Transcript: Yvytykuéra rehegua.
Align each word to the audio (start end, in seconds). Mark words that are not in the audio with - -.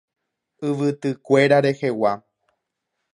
Yvytykuéra 0.69 1.57
rehegua. 1.65 2.13